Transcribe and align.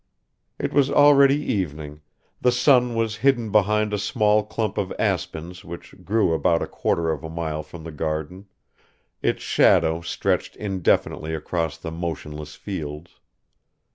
It 0.57 0.73
was 0.73 0.89
already 0.89 1.39
evening; 1.39 2.01
the 2.41 2.51
sun 2.51 2.95
was 2.95 3.17
hidden 3.17 3.51
behind 3.51 3.93
a 3.93 3.99
small 3.99 4.43
clump 4.43 4.79
of 4.79 4.91
aspens 4.97 5.63
which 5.63 5.93
grew 6.03 6.33
about 6.33 6.63
a 6.63 6.67
quarter 6.67 7.11
of 7.11 7.23
a 7.23 7.29
mile 7.29 7.61
from 7.61 7.83
the 7.83 7.91
garden; 7.91 8.47
its 9.21 9.43
shadow 9.43 10.01
stretched 10.01 10.55
indefinitely 10.55 11.35
across 11.35 11.77
the 11.77 11.91
motionless 11.91 12.55
fields. 12.55 13.19